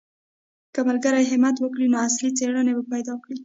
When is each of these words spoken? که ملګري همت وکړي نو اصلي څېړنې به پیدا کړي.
که 0.73 0.79
ملګري 0.89 1.23
همت 1.31 1.55
وکړي 1.59 1.87
نو 1.91 1.97
اصلي 2.07 2.29
څېړنې 2.37 2.71
به 2.77 2.83
پیدا 2.93 3.15
کړي. 3.23 3.37